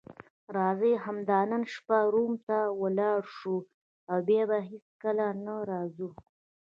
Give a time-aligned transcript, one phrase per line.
[0.57, 3.55] راځئ همدا نن شپه روم ته ولاړ شو
[4.11, 6.09] او بیا به هیڅکله نه راځو.